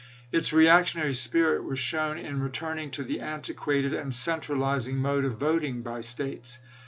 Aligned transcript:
Its 0.31 0.51
reactionary 0.51 1.13
spirit 1.13 1.63
was 1.63 1.77
shown 1.77 2.17
in 2.17 2.41
returning 2.41 2.89
to 2.89 3.03
the 3.03 3.21
antiquated 3.21 3.93
and 3.93 4.15
centralizing 4.15 4.97
mode 4.97 5.23
of 5.25 5.33
voting 5.39 5.83
by 5.83 6.01
States. 6.01 6.57